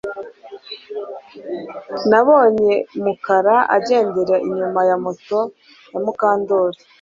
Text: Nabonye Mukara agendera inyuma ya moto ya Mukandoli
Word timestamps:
Nabonye 2.09 2.73
Mukara 3.03 3.57
agendera 3.75 4.35
inyuma 4.47 4.79
ya 4.89 4.97
moto 5.03 5.39
ya 5.91 5.99
Mukandoli 6.03 6.79